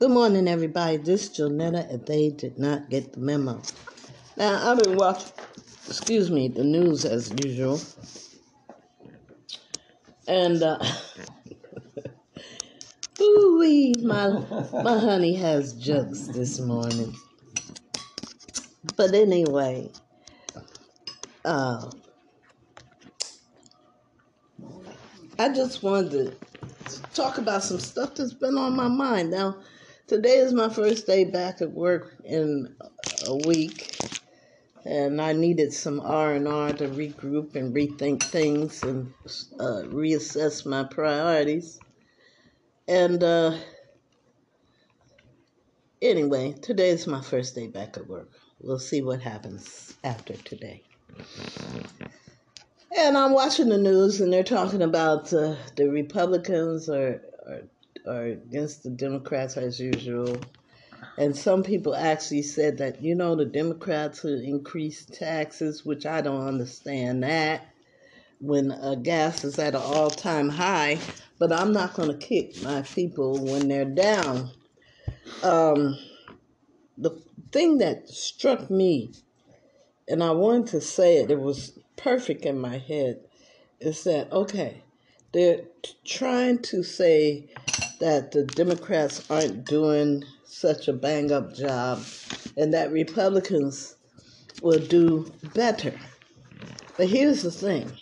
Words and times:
Good 0.00 0.12
morning, 0.12 0.46
everybody. 0.46 0.98
This 0.98 1.24
is 1.24 1.36
Jonetta, 1.36 1.92
and 1.92 2.06
they 2.06 2.30
did 2.30 2.56
not 2.56 2.88
get 2.88 3.14
the 3.14 3.18
memo. 3.18 3.60
Now, 4.36 4.70
I've 4.70 4.78
been 4.78 4.94
watching, 4.94 5.32
excuse 5.88 6.30
me, 6.30 6.46
the 6.46 6.62
news 6.62 7.04
as 7.04 7.34
usual. 7.42 7.80
And, 10.28 10.62
uh, 10.62 10.78
ooh 13.20 13.92
my, 14.04 14.28
my 14.84 15.00
honey 15.00 15.34
has 15.34 15.72
jokes 15.72 16.28
this 16.28 16.60
morning. 16.60 17.12
But 18.96 19.14
anyway, 19.14 19.90
uh, 21.44 21.90
I 25.40 25.48
just 25.48 25.82
wanted 25.82 26.36
to 26.86 27.02
talk 27.14 27.38
about 27.38 27.64
some 27.64 27.80
stuff 27.80 28.14
that's 28.14 28.32
been 28.32 28.56
on 28.56 28.76
my 28.76 28.86
mind. 28.86 29.32
Now, 29.32 29.56
Today 30.08 30.38
is 30.38 30.54
my 30.54 30.70
first 30.70 31.06
day 31.06 31.24
back 31.24 31.60
at 31.60 31.70
work 31.70 32.16
in 32.24 32.74
a 33.26 33.36
week, 33.46 33.94
and 34.86 35.20
I 35.20 35.34
needed 35.34 35.70
some 35.70 36.00
R 36.00 36.32
and 36.32 36.48
R 36.48 36.72
to 36.72 36.88
regroup 36.88 37.56
and 37.56 37.74
rethink 37.74 38.22
things 38.22 38.82
and 38.82 39.12
uh, 39.60 39.82
reassess 39.84 40.64
my 40.64 40.84
priorities. 40.84 41.78
And 42.88 43.22
uh, 43.22 43.58
anyway, 46.00 46.54
today 46.62 46.88
is 46.88 47.06
my 47.06 47.20
first 47.20 47.54
day 47.54 47.66
back 47.66 47.98
at 47.98 48.08
work. 48.08 48.30
We'll 48.62 48.78
see 48.78 49.02
what 49.02 49.20
happens 49.20 49.94
after 50.02 50.32
today. 50.32 50.84
And 52.96 53.18
I'm 53.18 53.34
watching 53.34 53.68
the 53.68 53.76
news, 53.76 54.22
and 54.22 54.32
they're 54.32 54.42
talking 54.42 54.80
about 54.80 55.30
uh, 55.34 55.56
the 55.76 55.90
Republicans 55.90 56.88
are, 56.88 57.20
are 57.46 57.60
are 58.08 58.24
against 58.24 58.82
the 58.82 58.90
Democrats 58.90 59.56
as 59.56 59.78
usual. 59.78 60.40
And 61.16 61.36
some 61.36 61.62
people 61.62 61.94
actually 61.94 62.42
said 62.42 62.78
that, 62.78 63.02
you 63.02 63.14
know, 63.14 63.36
the 63.36 63.44
Democrats 63.44 64.22
will 64.22 64.40
increase 64.40 65.04
taxes, 65.04 65.84
which 65.84 66.06
I 66.06 66.20
don't 66.20 66.46
understand 66.46 67.22
that 67.22 67.66
when 68.40 68.70
uh, 68.70 68.94
gas 68.96 69.44
is 69.44 69.58
at 69.58 69.74
an 69.74 69.82
all 69.82 70.10
time 70.10 70.48
high. 70.48 70.98
But 71.38 71.52
I'm 71.52 71.72
not 71.72 71.94
going 71.94 72.10
to 72.10 72.26
kick 72.26 72.62
my 72.62 72.82
people 72.82 73.44
when 73.44 73.68
they're 73.68 73.84
down. 73.84 74.50
Um, 75.42 75.96
the 76.96 77.10
thing 77.52 77.78
that 77.78 78.08
struck 78.08 78.70
me, 78.70 79.12
and 80.08 80.22
I 80.22 80.32
wanted 80.32 80.68
to 80.68 80.80
say 80.80 81.18
it, 81.18 81.30
it 81.30 81.38
was 81.38 81.78
perfect 81.96 82.44
in 82.44 82.58
my 82.58 82.78
head, 82.78 83.20
is 83.80 84.02
that, 84.04 84.32
okay, 84.32 84.82
they're 85.32 85.60
trying 86.04 86.58
to 86.62 86.82
say 86.82 87.50
that 88.00 88.32
the 88.32 88.44
Democrats 88.44 89.24
aren't 89.30 89.64
doing 89.64 90.24
such 90.44 90.88
a 90.88 90.92
bang 90.92 91.32
up 91.32 91.54
job 91.54 92.02
and 92.56 92.72
that 92.74 92.92
Republicans 92.92 93.96
will 94.62 94.78
do 94.78 95.32
better. 95.54 95.98
But 96.96 97.08
here's 97.08 97.42
the 97.42 97.50
thing 97.50 97.92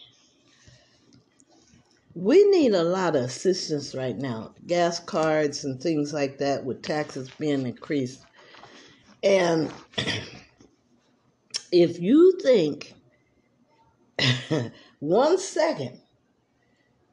we 2.14 2.44
need 2.44 2.72
a 2.72 2.82
lot 2.82 3.14
of 3.14 3.24
assistance 3.24 3.94
right 3.94 4.16
now 4.16 4.54
gas 4.66 4.98
cards 5.00 5.64
and 5.64 5.80
things 5.80 6.14
like 6.14 6.38
that 6.38 6.64
with 6.64 6.82
taxes 6.82 7.30
being 7.38 7.66
increased. 7.66 8.24
And 9.22 9.70
if 11.72 12.00
you 12.00 12.38
think 12.42 12.94
one 15.00 15.38
second 15.38 16.00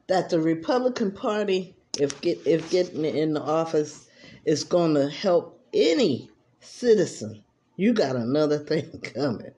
that 0.06 0.30
the 0.30 0.40
Republican 0.40 1.12
Party 1.12 1.76
if 1.98 2.20
get 2.20 2.46
if 2.46 2.70
getting 2.70 3.04
in 3.04 3.34
the 3.34 3.42
office 3.42 4.08
is 4.44 4.64
going 4.64 4.94
to 4.94 5.08
help 5.08 5.60
any 5.72 6.30
citizen, 6.60 7.42
you 7.76 7.92
got 7.92 8.16
another 8.16 8.58
thing 8.70 9.00
coming. 9.02 9.52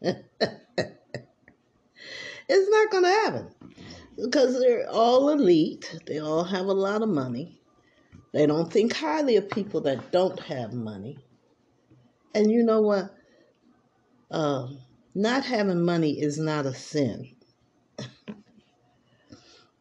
it's 0.00 0.20
not 2.48 2.90
going 2.90 3.04
to 3.04 3.10
happen 3.10 3.48
because 4.16 4.58
they're 4.58 4.88
all 4.90 5.28
elite. 5.30 5.98
They 6.06 6.18
all 6.18 6.44
have 6.44 6.66
a 6.66 6.72
lot 6.72 7.02
of 7.02 7.08
money. 7.08 7.60
They 8.32 8.46
don't 8.46 8.72
think 8.72 8.94
highly 8.94 9.36
of 9.36 9.50
people 9.50 9.82
that 9.82 10.10
don't 10.10 10.40
have 10.40 10.72
money. 10.72 11.18
And 12.34 12.50
you 12.50 12.62
know 12.62 12.80
what? 12.80 13.14
Um, 14.30 14.78
not 15.14 15.44
having 15.44 15.84
money 15.84 16.18
is 16.18 16.38
not 16.38 16.64
a 16.64 16.74
sin 16.74 17.36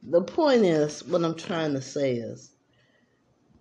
the 0.03 0.21
point 0.21 0.63
is, 0.63 1.03
what 1.03 1.23
I'm 1.23 1.35
trying 1.35 1.73
to 1.73 1.81
say 1.81 2.15
is, 2.15 2.51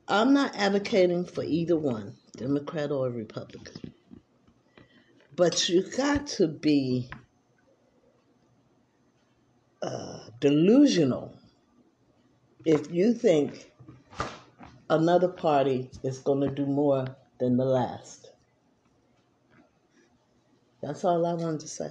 I'm 0.09 0.33
not 0.33 0.57
advocating 0.57 1.25
for 1.25 1.45
either 1.45 1.77
one, 1.77 2.17
Democrat 2.37 2.91
or 2.91 3.11
Republican. 3.11 3.93
But 5.37 5.69
you 5.69 5.83
got 5.97 6.27
to 6.39 6.49
be 6.49 7.09
uh, 9.83 10.21
delusional 10.41 11.35
if 12.65 12.91
you 12.91 13.15
think 13.15 13.71
another 14.89 15.29
party 15.29 15.91
is 16.03 16.19
going 16.19 16.41
to 16.41 16.55
do 16.55 16.67
more 16.67 17.07
than 17.39 17.57
the 17.57 17.65
last. 17.65 18.33
That's 20.83 21.05
all 21.05 21.25
I 21.25 21.35
wanted 21.35 21.61
to 21.61 21.69
say 21.69 21.91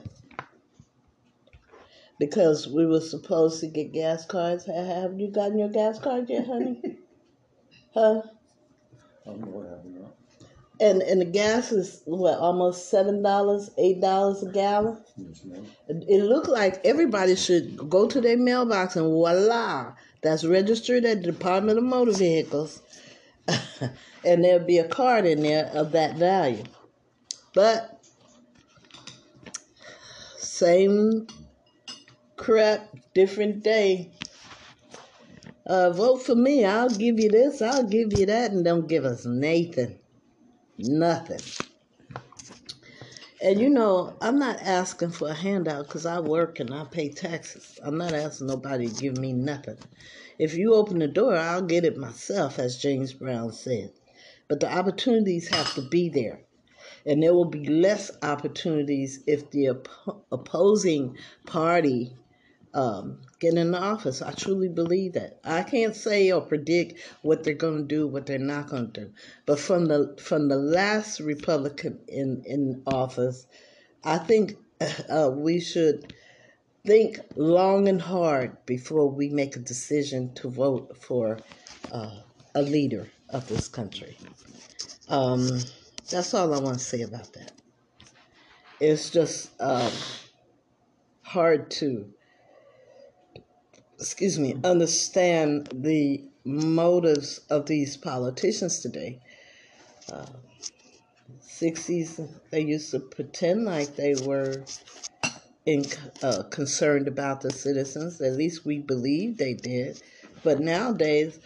because 2.19 2.67
we 2.67 2.85
were 2.85 3.01
supposed 3.01 3.61
to 3.61 3.67
get 3.67 3.93
gas 3.93 4.25
cards. 4.25 4.65
Have 4.65 5.19
you 5.19 5.31
gotten 5.31 5.57
your 5.57 5.69
gas 5.69 5.97
card 5.97 6.29
yet, 6.29 6.45
honey? 6.45 6.81
huh? 7.93 8.21
I 9.25 9.29
don't 9.29 9.41
know 9.41 9.47
what 9.47 9.69
happened. 9.69 9.89
And 10.81 11.01
and 11.01 11.19
the 11.19 11.25
gas 11.25 11.73
is 11.73 12.01
what 12.05 12.39
almost 12.39 12.89
seven 12.89 13.21
dollars, 13.21 13.69
eight 13.77 13.99
dollars 13.99 14.43
a 14.43 14.51
gallon. 14.51 14.97
Yes, 15.17 15.43
it, 15.89 16.05
it 16.07 16.23
looked 16.23 16.47
like 16.47 16.79
everybody 16.85 17.35
should 17.35 17.89
go 17.89 18.07
to 18.07 18.21
their 18.21 18.37
mailbox 18.37 18.95
and 18.95 19.07
voila, 19.07 19.93
that's 20.21 20.45
registered 20.45 21.03
at 21.03 21.21
the 21.21 21.31
Department 21.31 21.77
of 21.77 21.83
Motor 21.83 22.13
Vehicles, 22.13 22.81
and 24.23 24.43
there'll 24.43 24.65
be 24.65 24.77
a 24.77 24.87
card 24.87 25.25
in 25.25 25.41
there 25.41 25.65
of 25.73 25.91
that 25.91 26.15
value. 26.15 26.63
But 27.53 28.01
same 30.37 31.27
crap, 32.39 32.95
different 33.13 33.63
day. 33.63 34.09
Uh, 35.65 35.91
vote 35.91 36.23
for 36.23 36.35
me. 36.35 36.65
I'll 36.65 36.89
give 36.89 37.19
you 37.19 37.29
this, 37.29 37.61
I'll 37.61 37.83
give 37.83 38.17
you 38.17 38.25
that, 38.27 38.51
and 38.51 38.65
don't 38.65 38.87
give 38.87 39.05
us 39.05 39.25
Nathan. 39.25 39.99
Nothing. 40.77 41.41
And 43.41 43.59
you 43.59 43.69
know, 43.69 44.15
I'm 44.21 44.39
not 44.39 44.61
asking 44.61 45.11
for 45.11 45.27
a 45.27 45.33
handout 45.33 45.87
because 45.87 46.05
I 46.05 46.21
work 46.21 46.59
and 46.59 46.73
I 46.73 46.85
pay 46.85 47.09
taxes. 47.09 47.77
I'm 47.83 47.97
not 47.97 48.13
asking 48.13 48.47
nobody 48.47 48.87
to 48.87 49.01
give 49.01 49.17
me 49.17 49.33
nothing. 49.33 49.77
If 50.39 50.55
you 50.55 50.73
open 50.73 50.99
the 50.99 51.07
door, 51.07 51.35
I'll 51.35 51.61
get 51.61 51.85
it 51.85 51.97
myself, 51.97 52.57
as 52.57 52.77
James 52.77 53.13
Brown 53.13 53.51
said. 53.51 53.91
But 54.47 54.61
the 54.61 54.73
opportunities 54.73 55.49
have 55.49 55.73
to 55.75 55.81
be 55.81 56.09
there. 56.09 56.41
And 57.05 57.21
there 57.21 57.33
will 57.33 57.45
be 57.45 57.65
less 57.65 58.11
opportunities 58.23 59.23
if 59.27 59.51
the 59.51 59.69
op- 59.69 60.25
opposing 60.31 61.17
party 61.45 62.15
um, 62.79 63.19
in 63.41 63.71
the 63.71 63.79
office. 63.79 64.21
I 64.21 64.31
truly 64.31 64.69
believe 64.69 65.13
that. 65.13 65.39
I 65.43 65.63
can't 65.63 65.95
say 65.95 66.31
or 66.31 66.41
predict 66.41 66.99
what 67.21 67.43
they're 67.43 67.53
going 67.53 67.79
to 67.79 67.95
do, 67.95 68.07
what 68.07 68.25
they're 68.25 68.39
not 68.39 68.69
going 68.69 68.91
to 68.91 69.01
do. 69.01 69.11
But 69.45 69.59
from 69.59 69.87
the 69.87 70.15
from 70.21 70.47
the 70.47 70.55
last 70.55 71.19
Republican 71.19 71.99
in 72.07 72.43
in 72.45 72.81
office, 72.85 73.47
I 74.03 74.17
think 74.17 74.57
uh, 75.09 75.31
we 75.33 75.59
should 75.59 76.13
think 76.85 77.19
long 77.35 77.89
and 77.89 78.01
hard 78.01 78.65
before 78.65 79.09
we 79.09 79.29
make 79.29 79.55
a 79.55 79.59
decision 79.59 80.33
to 80.35 80.49
vote 80.49 80.97
for 80.97 81.39
uh, 81.91 82.21
a 82.55 82.61
leader 82.61 83.09
of 83.29 83.47
this 83.47 83.67
country. 83.67 84.17
Um, 85.09 85.59
that's 86.09 86.33
all 86.33 86.53
I 86.53 86.59
want 86.59 86.79
to 86.79 86.83
say 86.83 87.01
about 87.01 87.33
that. 87.33 87.51
It's 88.79 89.09
just 89.09 89.51
um, 89.59 89.91
hard 91.23 91.69
to 91.71 92.13
excuse 93.99 94.39
me, 94.39 94.55
understand 94.63 95.69
the 95.73 96.23
motives 96.45 97.41
of 97.49 97.65
these 97.65 97.97
politicians 97.97 98.79
today. 98.79 99.19
Uh, 100.11 100.25
60s, 101.41 102.27
they 102.49 102.61
used 102.61 102.91
to 102.91 102.99
pretend 102.99 103.65
like 103.65 103.95
they 103.95 104.15
were 104.25 104.63
in, 105.65 105.85
uh, 106.23 106.43
concerned 106.43 107.07
about 107.07 107.41
the 107.41 107.51
citizens. 107.51 108.21
At 108.21 108.33
least 108.33 108.65
we 108.65 108.79
believe 108.79 109.37
they 109.37 109.53
did. 109.53 110.01
But 110.43 110.61
nowadays, 110.61 111.39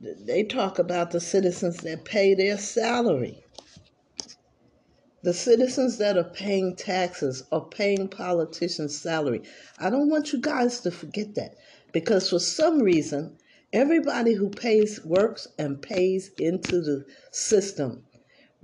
they 0.00 0.44
talk 0.44 0.78
about 0.78 1.10
the 1.10 1.20
citizens 1.20 1.78
that 1.78 2.04
pay 2.04 2.34
their 2.34 2.58
salary. 2.58 3.45
The 5.26 5.34
citizens 5.34 5.98
that 5.98 6.16
are 6.16 6.24
paying 6.24 6.76
taxes 6.76 7.42
are 7.52 7.66
paying 7.66 8.08
politicians' 8.08 8.96
salary. 8.98 9.42
I 9.78 9.90
don't 9.90 10.08
want 10.08 10.32
you 10.32 10.40
guys 10.40 10.80
to 10.80 10.90
forget 10.90 11.34
that 11.34 11.56
because 11.92 12.30
for 12.30 12.38
some 12.38 12.80
reason 12.80 13.36
Everybody 13.72 14.34
who 14.34 14.48
pays, 14.48 15.04
works, 15.04 15.48
and 15.58 15.82
pays 15.82 16.30
into 16.38 16.80
the 16.80 17.04
system, 17.32 18.04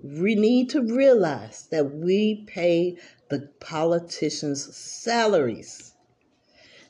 we 0.03 0.35
need 0.35 0.71
to 0.71 0.81
realize 0.81 1.67
that 1.71 1.93
we 1.95 2.45
pay 2.47 2.97
the 3.29 3.51
politicians' 3.61 4.75
salaries. 4.77 5.93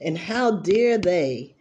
And 0.01 0.19
how 0.19 0.61
dare 0.61 0.99
they, 0.99 1.57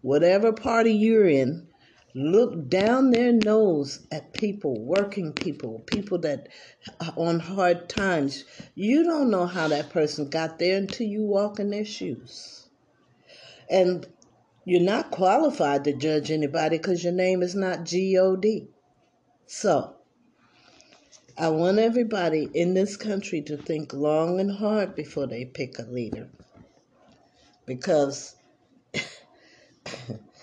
whatever 0.00 0.52
party 0.52 0.92
you're 0.92 1.28
in, 1.28 1.66
look 2.14 2.68
down 2.68 3.10
their 3.10 3.32
nose 3.32 4.06
at 4.12 4.32
people, 4.32 4.80
working 4.80 5.32
people, 5.32 5.80
people 5.80 6.18
that 6.18 6.48
are 7.00 7.12
on 7.16 7.40
hard 7.40 7.88
times. 7.88 8.44
You 8.74 9.02
don't 9.02 9.30
know 9.30 9.46
how 9.46 9.68
that 9.68 9.90
person 9.90 10.30
got 10.30 10.58
there 10.58 10.76
until 10.76 11.06
you 11.06 11.22
walk 11.22 11.58
in 11.58 11.70
their 11.70 11.84
shoes. 11.84 12.68
And 13.68 14.06
you're 14.64 14.80
not 14.80 15.10
qualified 15.10 15.84
to 15.84 15.92
judge 15.92 16.30
anybody 16.30 16.78
because 16.78 17.02
your 17.02 17.12
name 17.12 17.42
is 17.42 17.54
not 17.54 17.84
G-O-D. 17.84 18.68
So, 19.46 19.96
I 21.36 21.48
want 21.48 21.78
everybody 21.78 22.48
in 22.54 22.74
this 22.74 22.96
country 22.96 23.42
to 23.42 23.56
think 23.56 23.92
long 23.92 24.38
and 24.38 24.52
hard 24.52 24.94
before 24.94 25.26
they 25.26 25.44
pick 25.44 25.78
a 25.80 25.82
leader. 25.82 26.28
Because 27.66 28.36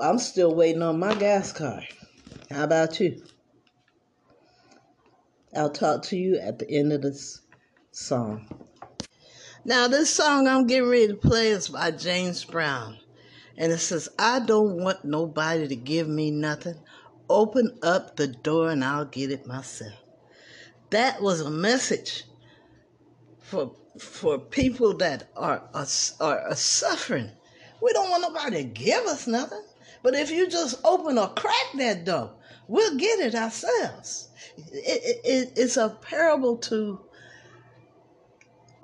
I'm 0.00 0.18
still 0.18 0.54
waiting 0.54 0.82
on 0.82 0.98
my 0.98 1.14
gas 1.14 1.52
card. 1.52 1.86
How 2.50 2.64
about 2.64 2.98
you? 3.00 3.22
I'll 5.54 5.70
talk 5.70 6.02
to 6.04 6.16
you 6.16 6.38
at 6.38 6.58
the 6.58 6.70
end 6.70 6.92
of 6.92 7.02
this 7.02 7.42
song. 7.90 8.46
Now, 9.64 9.86
this 9.88 10.10
song 10.10 10.48
I'm 10.48 10.66
getting 10.66 10.88
ready 10.88 11.08
to 11.08 11.14
play 11.14 11.48
is 11.48 11.68
by 11.68 11.90
James 11.90 12.44
Brown. 12.44 12.98
And 13.56 13.70
it 13.70 13.78
says, 13.78 14.08
I 14.18 14.40
don't 14.40 14.82
want 14.82 15.04
nobody 15.04 15.68
to 15.68 15.76
give 15.76 16.08
me 16.08 16.30
nothing. 16.30 16.80
Open 17.28 17.78
up 17.82 18.16
the 18.16 18.26
door 18.26 18.70
and 18.70 18.82
I'll 18.84 19.04
get 19.04 19.30
it 19.30 19.46
myself. 19.46 19.92
That 20.90 21.22
was 21.22 21.40
a 21.40 21.50
message 21.50 22.24
for 23.38 23.76
for 23.98 24.38
people 24.38 24.96
that 24.96 25.28
are, 25.36 25.62
are, 25.74 25.86
are 26.20 26.54
suffering. 26.54 27.30
We 27.82 27.92
don't 27.92 28.10
want 28.10 28.22
nobody 28.22 28.62
to 28.62 28.68
give 28.68 29.04
us 29.04 29.26
nothing. 29.26 29.62
But 30.02 30.14
if 30.14 30.30
you 30.30 30.48
just 30.48 30.80
open 30.84 31.18
or 31.18 31.28
crack 31.28 31.72
that 31.76 32.04
door, 32.04 32.32
we'll 32.66 32.96
get 32.96 33.20
it 33.20 33.34
ourselves. 33.34 34.28
It, 34.56 35.20
it, 35.24 35.52
it's 35.56 35.76
a 35.76 35.90
parable 35.90 36.56
to 36.58 37.00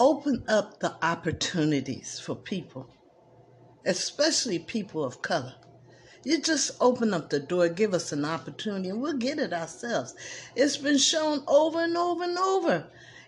open 0.01 0.45
up 0.49 0.79
the 0.81 0.95
opportunities 1.05 2.21
for 2.21 2.37
people, 2.37 2.89
especially 3.85 4.59
people 4.59 5.05
of 5.05 5.23
color. 5.23 5.55
You 6.25 6.41
just 6.41 6.73
open 6.81 7.15
up 7.15 7.31
the 7.31 7.41
door, 7.41 7.69
give 7.69 7.95
us 7.95 8.13
an 8.13 8.25
opportunity, 8.25 8.89
and 8.89 9.01
we'll 9.01 9.17
get 9.17 9.39
it 9.39 9.53
ourselves. 9.53 10.15
It's 10.55 10.77
been 10.77 10.99
shown 10.99 11.43
over 11.47 11.83
and 11.83 11.97
over 11.97 12.25
and 12.25 12.39
over. 12.39 12.87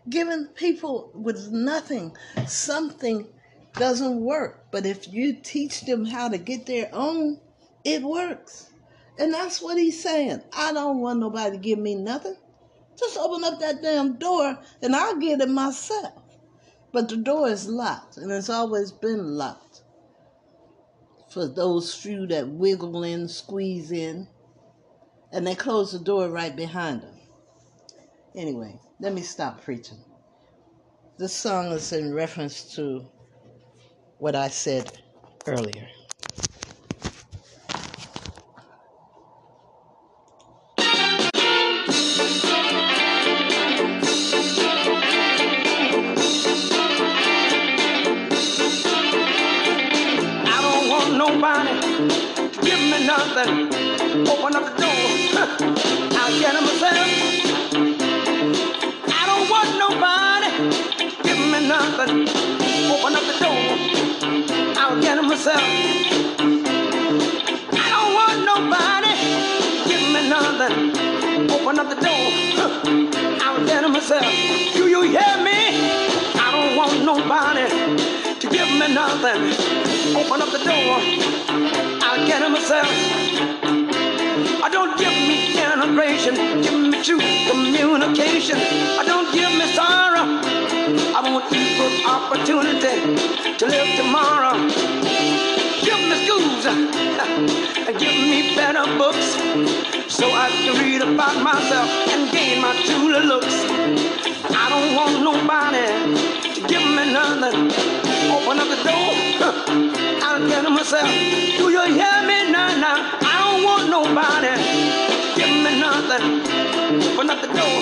Giving 0.09 0.47
people 0.47 1.11
with 1.15 1.51
nothing 1.51 2.17
something 2.47 3.27
doesn't 3.75 4.21
work. 4.21 4.67
But 4.71 4.87
if 4.87 5.13
you 5.13 5.35
teach 5.35 5.83
them 5.83 6.05
how 6.05 6.29
to 6.29 6.39
get 6.39 6.67
their 6.67 6.91
own, 6.93 7.41
it 7.85 8.03
works. 8.03 8.71
And 9.19 9.35
that's 9.35 9.61
what 9.61 9.77
he's 9.77 10.03
saying. 10.03 10.43
I 10.53 10.73
don't 10.73 11.01
want 11.01 11.21
nobody 11.21 11.57
to 11.57 11.63
give 11.63 11.79
me 11.79 11.95
nothing. 11.95 12.37
Just 12.99 13.19
open 13.19 13.45
up 13.45 13.61
that 13.61 13.83
damn 13.83 14.15
door 14.15 14.59
and 14.83 14.97
I'll 14.97 15.17
get 15.17 15.41
it 15.41 15.49
myself. 15.49 16.13
But 16.93 17.09
the 17.09 17.17
door 17.17 17.49
is 17.49 17.69
locked 17.69 18.17
and 18.17 18.31
it's 18.31 18.51
always 18.51 18.93
been 18.93 19.37
locked 19.37 19.83
for 21.31 21.47
those 21.47 21.95
few 21.95 22.27
that 22.27 22.49
wiggle 22.49 23.05
in, 23.05 23.29
squeeze 23.29 23.93
in, 23.93 24.27
and 25.33 25.47
they 25.47 25.55
close 25.55 25.93
the 25.93 25.99
door 25.99 26.29
right 26.29 26.55
behind 26.55 27.03
them. 27.03 27.15
Anyway, 28.35 28.79
let 28.99 29.15
me 29.15 29.23
stop 29.23 29.63
preaching. 29.63 29.99
This 31.19 31.33
song 31.33 31.67
is 31.67 31.93
in 31.93 32.13
reference 32.13 32.75
to 32.75 33.07
what 34.19 34.35
I 34.35 34.49
said 34.49 35.01
earlier. 35.47 35.89
Myself. 65.41 65.65
I 67.73 67.87
don't 67.95 68.13
want 68.13 68.45
nobody. 68.45 69.15
Give 69.89 70.05
me 70.13 70.29
nothing. 70.29 70.77
Open 71.51 71.79
up 71.79 71.89
the 71.89 71.97
door. 71.97 72.27
I'll 73.41 73.65
get 73.65 73.83
him 73.83 73.93
myself. 73.93 74.31
Do 74.75 74.87
you 74.89 75.01
hear 75.01 75.37
me? 75.41 75.61
I 76.37 76.49
don't 76.53 76.77
want 76.77 77.05
nobody 77.07 77.67
to 78.39 78.47
give 78.51 78.69
me 78.69 78.93
nothing. 78.93 79.41
Open 80.15 80.43
up 80.43 80.51
the 80.53 80.61
door. 80.61 81.01
I'll 82.05 82.27
get 82.27 82.43
it 82.43 82.51
myself. 82.51 82.91
I 84.61 84.69
don't 84.71 84.99
give 84.99 85.17
me 85.25 85.57
integration, 85.57 86.35
give 86.61 86.79
me 86.79 87.03
true 87.03 87.21
communication. 87.49 88.59
I 89.01 89.05
don't 89.07 89.33
give 89.33 89.51
me 89.57 89.67
sorrow. 89.73 90.27
I 91.17 91.21
want 91.25 91.51
equal 91.51 91.93
opportunity 92.05 93.57
to 93.57 93.67
live 93.67 93.97
tomorrow. 93.97 94.90
Give 97.87 98.15
me 98.15 98.55
better 98.55 98.85
books 98.99 99.35
so 100.13 100.27
I 100.31 100.51
can 100.51 100.75
read 100.83 101.03
about 101.03 101.43
myself 101.43 101.89
and 102.13 102.31
gain 102.31 102.61
my 102.61 102.75
true 102.85 103.11
looks. 103.27 103.55
I 104.53 104.69
don't 104.69 104.95
want 104.95 105.23
nobody 105.23 105.87
to 106.55 106.61
give 106.69 106.85
me 106.97 107.13
nothing. 107.13 107.71
Open 108.31 108.61
up 108.61 108.69
the 108.69 108.81
door. 108.85 109.11
I'll 110.23 110.47
get 110.49 110.65
it 110.65 110.71
myself. 110.71 111.09
Do 111.09 111.71
you 111.71 111.85
hear 111.99 112.19
me 112.29 112.53
now? 112.53 112.77
Now 112.85 113.19
I 113.21 113.37
don't 113.45 113.65
want 113.65 113.85
nobody. 113.89 114.53
to 114.53 115.41
Give 115.41 115.55
me 115.65 115.81
nothing. 115.81 116.25
Open 117.15 117.31
up 117.31 117.41
the 117.41 117.49
door. 117.49 117.81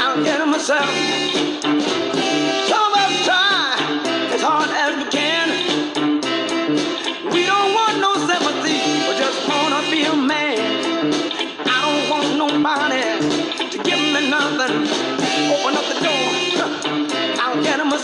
I'll 0.00 0.22
get 0.22 0.40
it 0.40 0.46
myself. 0.46 1.55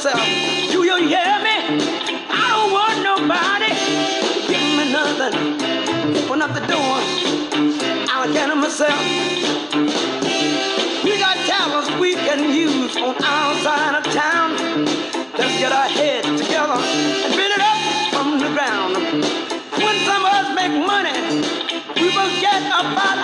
Myself. 0.02 0.26
Do 0.72 0.82
you 0.82 0.96
hear 1.06 1.38
me? 1.46 1.78
nobody. 3.06 3.70
Give 4.50 4.66
me 4.74 4.90
nothing. 4.90 5.34
Open 6.24 6.42
up 6.42 6.52
the 6.54 6.66
door. 6.66 6.98
I'll 8.10 8.32
get 8.32 8.50
it 8.50 8.56
myself. 8.56 8.98
We 11.04 11.18
got 11.20 11.36
talents 11.46 11.88
we 12.00 12.14
can 12.14 12.52
use 12.52 12.96
on 12.96 13.14
our 13.22 13.54
side 13.62 13.94
of 13.94 14.12
town. 14.12 14.56
Let's 15.38 15.58
get 15.60 15.70
our 15.70 15.88
heads 15.88 16.26
together 16.26 16.82
and 17.22 17.34
build 17.38 17.52
it 17.54 17.62
up 17.62 17.78
from 18.10 18.40
the 18.40 18.50
ground. 18.56 18.96
When 19.78 19.96
some 20.02 20.24
of 20.26 20.32
us 20.34 20.48
make 20.56 20.74
money, 20.84 21.14
we 21.94 22.10
forget 22.10 22.66
about 22.74 23.21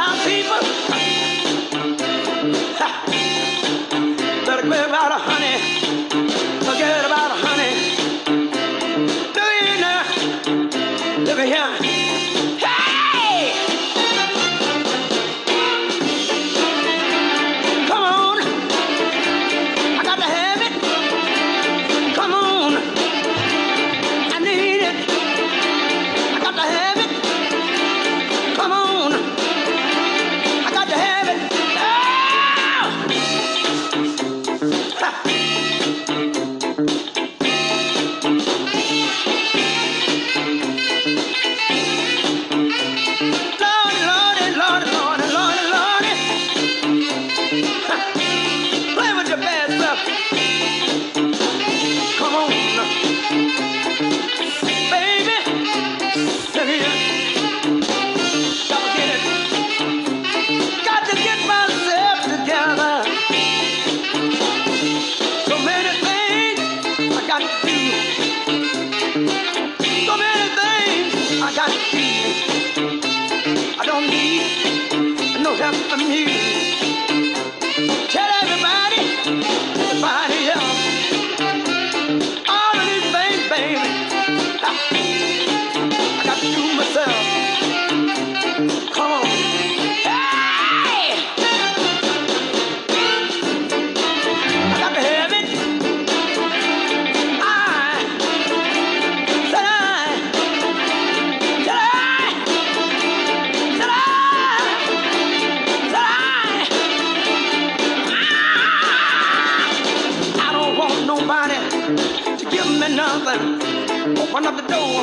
open 114.28 114.46
up 114.46 114.56
the 114.56 114.62
door. 114.68 115.00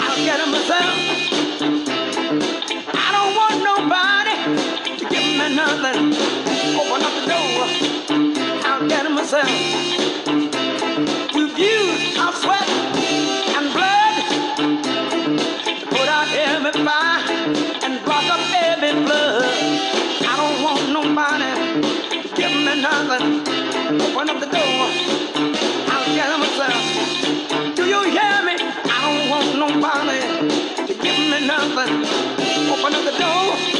I'll 0.00 0.16
get 0.24 0.40
it 0.40 0.48
myself. 0.48 0.96
I 2.94 3.08
don't 3.14 3.34
want 3.36 3.56
nobody 3.70 4.36
to 4.98 5.04
give 5.12 5.28
me 5.38 5.46
nothing. 5.54 6.14
Open 6.80 7.02
up 7.04 7.14
the 7.20 7.24
door. 7.28 7.56
I'll 8.64 8.88
get 8.88 9.04
it 9.06 9.10
myself. 9.10 9.50
Sweat 12.34 12.68
and 13.56 13.66
blood 13.72 14.14
to 15.80 15.86
put 15.86 16.08
out 16.08 16.28
every 16.34 16.72
fire 16.84 17.22
and 17.84 18.04
block 18.04 18.24
up 18.24 18.40
every. 18.54 18.92
I 20.26 20.34
don't 20.40 20.58
want 20.64 20.84
nobody 20.92 21.52
to 22.22 22.28
give 22.34 22.54
me 22.66 22.74
nothing. 22.82 23.26
Open 24.00 24.30
up 24.30 24.38
the 24.40 24.46
door. 24.46 25.53
out 32.94 33.06
of 33.06 33.12
the 33.12 33.18
door. 33.18 33.73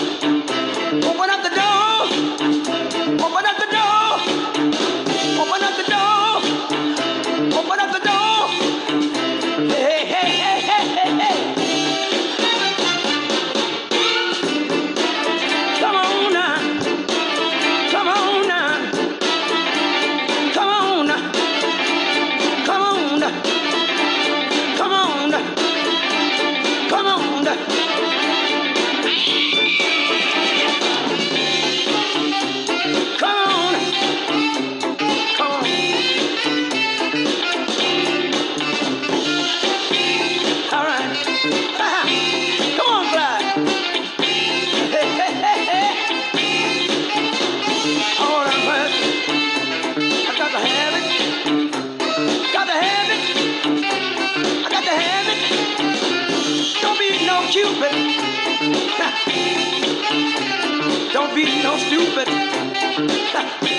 don't 61.13 61.35
be 61.35 61.47
so 61.63 61.77
stupid. 61.79 63.71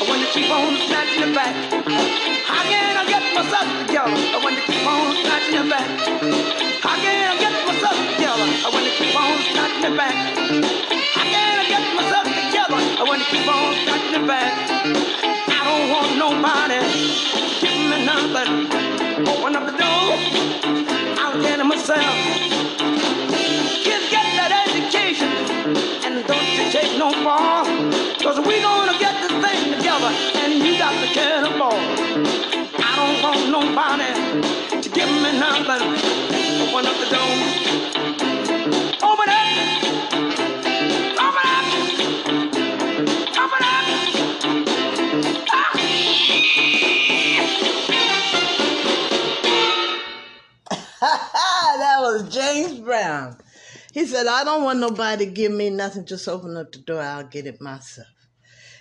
I 0.00 0.08
want 0.08 0.22
to 0.24 0.32
keep 0.32 0.48
on 0.48 0.76
snatching 0.88 1.28
it 1.28 1.34
back. 1.36 1.52
How 2.48 2.62
can 2.64 2.96
I 2.96 3.04
get 3.04 3.20
myself 3.36 3.68
together? 3.84 4.16
I 4.16 4.40
want 4.40 4.56
to 4.56 4.64
keep 4.64 4.80
on 4.88 5.12
snatching 5.20 5.60
it 5.60 5.68
back. 5.68 5.88
How 6.80 6.96
can 6.96 7.20
I 7.28 7.36
get 7.36 7.52
myself 7.68 8.00
together? 8.08 8.48
I 8.64 8.68
want 8.72 8.88
to 8.88 8.92
keep 8.96 9.12
on 9.12 9.36
snatching 9.52 9.92
it 9.92 9.96
back. 10.00 10.16
How 11.12 11.24
can 11.28 11.52
I 11.60 11.68
get 11.68 11.84
myself 11.92 12.24
together? 12.32 12.80
I 12.80 13.04
want 13.04 13.20
to 13.20 13.28
keep 13.28 13.44
on 13.44 13.76
snatching 13.84 14.16
it 14.16 14.26
back. 14.26 14.56
I 15.52 15.60
don't 15.68 15.92
want 15.92 16.16
nobody 16.16 16.80
giving 17.60 17.92
me 17.92 18.00
nothing. 18.00 18.72
Open 19.28 19.52
up 19.52 19.68
the 19.68 19.76
door. 19.76 20.16
I'll 21.20 21.36
get 21.44 21.60
it 21.60 21.68
myself. 21.68 22.08
Kids 23.84 24.08
get 24.08 24.24
that 24.40 24.64
education 24.64 25.28
and 26.08 26.24
don't 26.24 26.48
you 26.56 26.72
take 26.72 26.96
no 26.96 27.12
more. 27.20 27.68
Cause 28.16 28.40
we 28.40 28.60
don't 28.64 28.79
said, 54.10 54.26
I 54.26 54.44
don't 54.44 54.64
want 54.64 54.80
nobody 54.80 55.24
to 55.24 55.30
give 55.30 55.52
me 55.52 55.70
nothing, 55.70 56.04
just 56.04 56.28
open 56.28 56.56
up 56.56 56.72
the 56.72 56.78
door, 56.78 57.00
I'll 57.00 57.24
get 57.24 57.46
it 57.46 57.60
myself. 57.60 58.08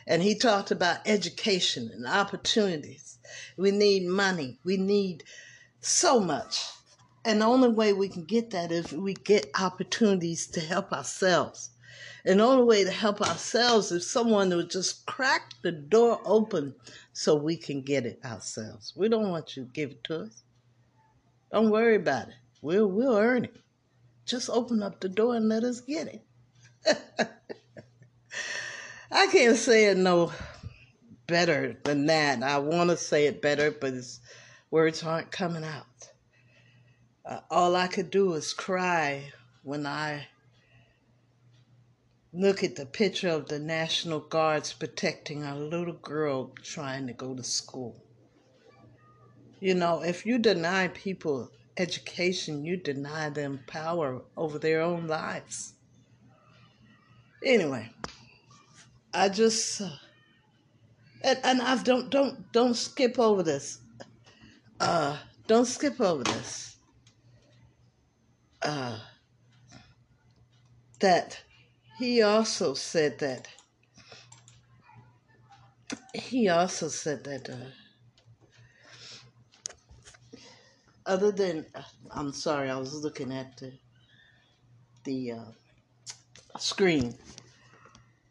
And 0.05 0.21
he 0.21 0.37
talked 0.37 0.71
about 0.71 1.07
education 1.07 1.91
and 1.93 2.05
opportunities. 2.05 3.19
We 3.55 3.71
need 3.71 4.07
money, 4.07 4.59
we 4.65 4.77
need 4.77 5.23
so 5.79 6.19
much. 6.19 6.59
And 7.29 7.41
the 7.41 7.45
only 7.45 7.69
way 7.69 7.93
we 7.93 8.09
can 8.09 8.23
get 8.23 8.49
that 8.49 8.71
is 8.71 8.91
we 8.91 9.13
get 9.13 9.51
opportunities 9.61 10.47
to 10.47 10.59
help 10.59 10.91
ourselves. 10.91 11.69
And 12.25 12.39
the 12.39 12.43
only 12.43 12.63
way 12.63 12.83
to 12.83 12.89
help 12.89 13.21
ourselves 13.21 13.91
is 13.91 14.09
someone 14.09 14.49
would 14.49 14.71
just 14.71 15.05
crack 15.05 15.51
the 15.61 15.71
door 15.71 16.19
open 16.25 16.73
so 17.13 17.35
we 17.35 17.55
can 17.55 17.83
get 17.83 18.07
it 18.07 18.19
ourselves. 18.25 18.93
We 18.95 19.09
don't 19.09 19.29
want 19.29 19.55
you 19.55 19.65
to 19.65 19.71
give 19.71 19.91
it 19.91 20.03
to 20.05 20.21
us. 20.21 20.41
Don't 21.51 21.69
worry 21.69 21.97
about 21.97 22.29
it. 22.29 22.33
We'll 22.63 22.87
we'll 22.87 23.15
earn 23.15 23.45
it. 23.45 23.55
Just 24.25 24.49
open 24.49 24.81
up 24.81 24.99
the 24.99 25.09
door 25.09 25.35
and 25.35 25.47
let 25.47 25.63
us 25.63 25.81
get 25.81 26.07
it. 26.07 26.25
I 29.11 29.27
can't 29.27 29.55
say 29.55 29.85
it 29.85 29.97
no 29.97 30.31
better 31.27 31.77
than 31.83 32.07
that. 32.07 32.41
I 32.41 32.57
want 32.57 32.89
to 32.89 32.97
say 32.97 33.27
it 33.27 33.39
better, 33.39 33.69
but 33.69 33.93
words 34.71 35.03
aren't 35.03 35.31
coming 35.31 35.63
out. 35.63 36.08
Uh, 37.29 37.41
all 37.51 37.75
I 37.75 37.85
could 37.85 38.09
do 38.09 38.33
is 38.33 38.53
cry 38.53 39.31
when 39.61 39.85
I 39.85 40.29
look 42.33 42.63
at 42.63 42.75
the 42.75 42.87
picture 42.87 43.29
of 43.29 43.47
the 43.47 43.59
National 43.59 44.19
Guards 44.19 44.73
protecting 44.73 45.43
a 45.43 45.55
little 45.55 45.93
girl 45.93 46.55
trying 46.63 47.05
to 47.05 47.13
go 47.13 47.35
to 47.35 47.43
school. 47.43 48.03
You 49.59 49.75
know, 49.75 50.01
if 50.01 50.25
you 50.25 50.39
deny 50.39 50.87
people 50.87 51.51
education, 51.77 52.65
you 52.65 52.77
deny 52.77 53.29
them 53.29 53.59
power 53.67 54.23
over 54.35 54.57
their 54.57 54.81
own 54.81 55.05
lives. 55.05 55.73
Anyway, 57.45 57.91
I 59.13 59.29
just 59.29 59.81
uh, 59.81 59.89
and 61.21 61.39
and 61.43 61.61
I 61.61 61.81
don't 61.83 62.09
don't 62.09 62.51
don't 62.51 62.73
skip 62.73 63.19
over 63.19 63.43
this. 63.43 63.81
Uh, 64.79 65.15
don't 65.45 65.67
skip 65.67 66.01
over 66.01 66.23
this. 66.23 66.68
Uh, 68.61 68.99
that 70.99 71.41
he 71.97 72.21
also 72.21 72.73
said 72.73 73.19
that 73.19 73.47
he 76.13 76.49
also 76.49 76.87
said 76.87 77.23
that 77.23 77.49
uh, 77.49 77.55
other 81.05 81.31
than 81.31 81.65
I'm 82.11 82.31
sorry, 82.33 82.69
I 82.69 82.77
was 82.77 82.93
looking 83.03 83.33
at 83.33 83.57
the 83.57 83.73
the 85.03 85.31
uh, 85.31 86.59
screen. 86.59 87.15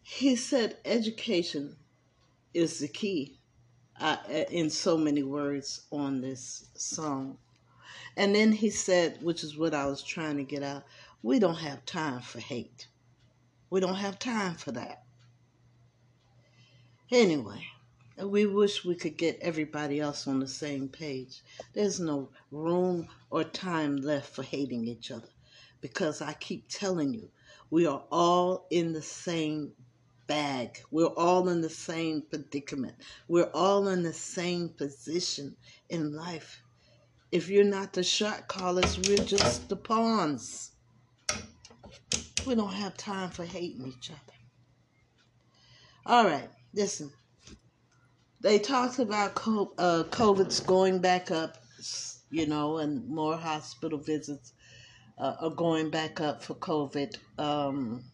He 0.03 0.37
said 0.37 0.79
education 0.85 1.77
is 2.55 2.79
the 2.79 2.89
key 2.89 3.39
uh, 4.01 4.17
in 4.51 4.71
so 4.71 4.97
many 4.97 5.23
words 5.23 5.87
on 5.91 6.21
this 6.21 6.67
song. 6.75 7.39
And 8.19 8.35
then 8.35 8.51
he 8.51 8.69
said, 8.69 9.23
which 9.23 9.45
is 9.45 9.57
what 9.57 9.73
I 9.73 9.87
was 9.87 10.03
trying 10.03 10.39
to 10.39 10.43
get 10.43 10.65
out, 10.65 10.83
we 11.23 11.39
don't 11.39 11.55
have 11.55 11.87
time 11.87 12.21
for 12.21 12.41
hate. 12.41 12.89
We 13.71 13.79
don't 13.79 13.95
have 13.95 14.19
time 14.19 14.57
for 14.57 14.73
that. 14.73 15.05
Anyway, 17.13 17.65
we 18.21 18.45
wish 18.45 18.85
we 18.85 18.97
could 18.97 19.17
get 19.17 19.39
everybody 19.41 20.01
else 20.01 20.27
on 20.27 20.41
the 20.41 20.49
same 20.49 20.89
page. 20.89 21.43
There's 21.75 22.01
no 22.01 22.31
room 22.51 23.07
or 23.31 23.45
time 23.45 23.99
left 23.99 24.35
for 24.35 24.43
hating 24.43 24.89
each 24.89 25.13
other 25.13 25.29
because 25.81 26.21
I 26.21 26.33
keep 26.33 26.65
telling 26.69 27.15
you, 27.15 27.31
we 27.71 27.87
are 27.87 28.03
all 28.11 28.67
in 28.71 28.95
the 28.95 29.03
same 29.03 29.71
bag. 30.27 30.83
We're 30.91 31.07
all 31.07 31.49
in 31.51 31.61
the 31.61 31.71
same 31.71 32.23
predicament. 32.23 32.97
We're 33.29 33.53
all 33.55 33.87
in 33.87 34.03
the 34.03 34.13
same 34.13 34.71
position 34.71 35.55
in 35.89 36.17
life. 36.17 36.65
If 37.31 37.49
you're 37.49 37.65
not 37.65 37.93
the 37.93 38.03
shot 38.03 38.49
callers, 38.49 38.99
we're 38.99 39.25
just 39.25 39.69
the 39.69 39.77
pawns. 39.77 40.71
We 42.47 42.55
don't 42.55 42.73
have 42.73 42.97
time 42.97 43.31
for 43.31 43.45
hating 43.45 43.87
each 43.87 44.11
other. 44.11 44.21
All 46.07 46.25
right, 46.25 46.49
listen. 46.73 47.13
They 48.41 48.59
talked 48.59 48.99
about 48.99 49.33
uh, 49.37 50.05
COVID's 50.11 50.61
going 50.61 51.01
back 51.01 51.31
up, 51.31 51.59
you 52.31 52.47
know, 52.47 52.79
and 52.79 53.07
more 53.09 53.37
hospital 53.37 53.99
visits 53.99 54.53
uh, 55.19 55.35
are 55.41 55.51
going 55.51 55.91
back 55.91 56.21
up 56.21 56.43
for 56.43 56.55
COVID. 56.55 57.17
Um, 57.37 58.05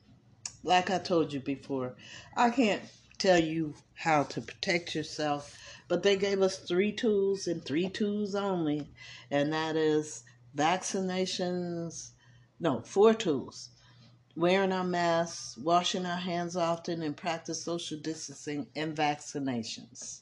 like 0.64 0.90
I 0.90 0.99
told 0.99 1.33
you 1.33 1.40
before, 1.40 1.94
I 2.37 2.50
can't 2.50 2.83
tell 3.18 3.38
you 3.38 3.75
how 3.94 4.25
to 4.25 4.40
protect 4.40 4.94
yourself, 4.94 5.59
but 5.88 6.02
they 6.02 6.16
gave 6.16 6.42
us 6.42 6.59
three 6.59 6.92
tools 6.92 7.47
and 7.47 7.64
three 7.64 7.88
tools 7.88 8.35
only, 8.35 8.88
and 9.30 9.52
that 9.52 9.76
is 9.76 10.25
vaccinations. 10.56 12.11
No, 12.61 12.80
four 12.83 13.14
tools 13.14 13.71
wearing 14.37 14.72
our 14.72 14.85
masks, 14.85 15.57
washing 15.57 16.07
our 16.07 16.16
hands 16.16 16.57
often, 16.57 17.03
and 17.03 17.16
practice 17.16 17.62
social 17.62 17.98
distancing 17.98 18.66
and 18.74 18.96
vaccinations. 18.96 20.20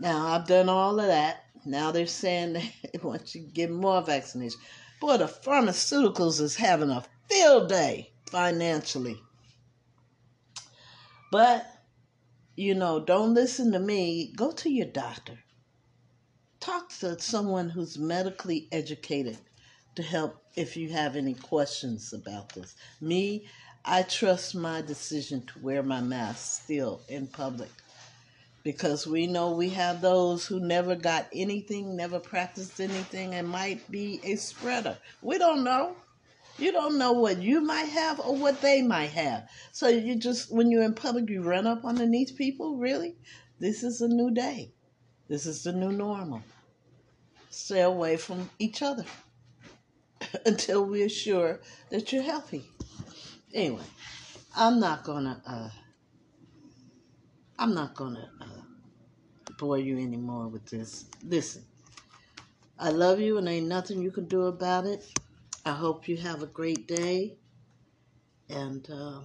Now, 0.00 0.28
I've 0.28 0.46
done 0.46 0.68
all 0.68 0.98
of 0.98 1.06
that. 1.06 1.44
Now 1.66 1.90
they're 1.90 2.06
saying 2.06 2.54
they 2.92 3.00
want 3.02 3.34
you 3.34 3.42
to 3.42 3.52
get 3.52 3.70
more 3.70 4.02
vaccinations. 4.02 4.54
Boy, 5.00 5.18
the 5.18 5.26
pharmaceuticals 5.26 6.40
is 6.40 6.56
having 6.56 6.90
a 6.90 7.04
field 7.28 7.68
day 7.68 8.12
financially. 8.30 9.20
But, 11.30 11.66
you 12.56 12.74
know, 12.74 13.00
don't 13.00 13.34
listen 13.34 13.72
to 13.72 13.78
me. 13.78 14.32
Go 14.36 14.52
to 14.52 14.70
your 14.70 14.86
doctor. 14.86 15.38
Talk 16.58 16.90
to 16.98 17.18
someone 17.20 17.70
who's 17.70 17.96
medically 17.98 18.68
educated 18.72 19.38
to 19.94 20.02
help 20.02 20.42
if 20.56 20.76
you 20.76 20.90
have 20.90 21.16
any 21.16 21.34
questions 21.34 22.12
about 22.12 22.54
this. 22.54 22.74
Me, 23.00 23.46
I 23.84 24.02
trust 24.02 24.54
my 24.54 24.82
decision 24.82 25.46
to 25.46 25.58
wear 25.60 25.82
my 25.82 26.00
mask 26.00 26.62
still 26.62 27.00
in 27.08 27.26
public 27.28 27.70
because 28.62 29.06
we 29.06 29.26
know 29.26 29.52
we 29.52 29.70
have 29.70 30.00
those 30.00 30.46
who 30.46 30.60
never 30.60 30.94
got 30.94 31.28
anything, 31.34 31.96
never 31.96 32.18
practiced 32.18 32.80
anything, 32.80 33.34
and 33.34 33.48
might 33.48 33.90
be 33.90 34.20
a 34.22 34.36
spreader. 34.36 34.98
We 35.22 35.38
don't 35.38 35.64
know. 35.64 35.96
You 36.60 36.72
don't 36.72 36.98
know 36.98 37.12
what 37.12 37.38
you 37.38 37.62
might 37.62 37.88
have 37.88 38.20
or 38.20 38.36
what 38.36 38.60
they 38.60 38.82
might 38.82 39.10
have. 39.10 39.48
So 39.72 39.88
you 39.88 40.14
just, 40.14 40.52
when 40.52 40.70
you're 40.70 40.82
in 40.82 40.92
public, 40.92 41.30
you 41.30 41.42
run 41.42 41.66
up 41.66 41.86
underneath 41.86 42.36
people. 42.36 42.76
Really? 42.76 43.16
This 43.58 43.82
is 43.82 44.02
a 44.02 44.08
new 44.08 44.30
day. 44.30 44.72
This 45.26 45.46
is 45.46 45.62
the 45.62 45.72
new 45.72 45.90
normal. 45.90 46.42
Stay 47.48 47.80
away 47.80 48.18
from 48.18 48.50
each 48.58 48.82
other 48.82 49.06
until 50.46 50.84
we're 50.84 51.08
sure 51.08 51.60
that 51.88 52.12
you're 52.12 52.22
healthy. 52.22 52.64
Anyway, 53.54 53.84
I'm 54.54 54.78
not 54.78 55.02
gonna. 55.02 55.40
Uh, 55.46 55.70
I'm 57.58 57.74
not 57.74 57.94
gonna 57.94 58.30
uh, 58.40 59.54
bore 59.58 59.78
you 59.78 59.98
anymore 59.98 60.48
with 60.48 60.66
this. 60.66 61.06
Listen, 61.26 61.64
I 62.78 62.90
love 62.90 63.18
you, 63.18 63.38
and 63.38 63.48
ain't 63.48 63.66
nothing 63.66 64.00
you 64.00 64.10
can 64.10 64.26
do 64.26 64.42
about 64.42 64.86
it. 64.86 65.04
I 65.64 65.72
hope 65.72 66.08
you 66.08 66.16
have 66.18 66.42
a 66.42 66.46
great 66.46 66.88
day 66.88 67.36
and 68.50 68.88
uh, 68.90 69.20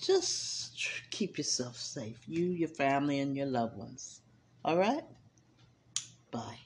just 0.00 0.78
keep 1.10 1.38
yourself 1.38 1.76
safe. 1.76 2.18
You, 2.26 2.46
your 2.46 2.68
family, 2.68 3.20
and 3.20 3.36
your 3.36 3.46
loved 3.46 3.76
ones. 3.76 4.20
All 4.64 4.78
right? 4.78 5.04
Bye. 6.30 6.63